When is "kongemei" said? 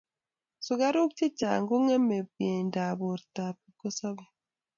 1.69-2.27